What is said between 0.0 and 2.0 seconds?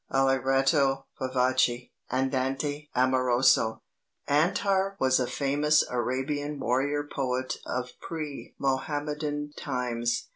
Allegretto vivace